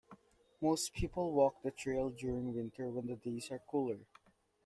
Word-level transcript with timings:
Most 0.59 0.93
people 0.93 1.31
walk 1.31 1.61
the 1.61 1.69
trail 1.69 2.09
during 2.09 2.55
winter 2.55 2.89
when 2.89 3.05
the 3.05 3.15
days 3.17 3.51
are 3.51 3.61
cooler. 3.69 3.99